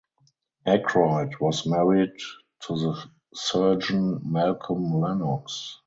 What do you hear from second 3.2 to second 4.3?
surgeon